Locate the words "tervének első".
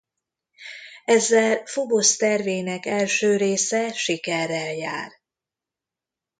2.15-3.37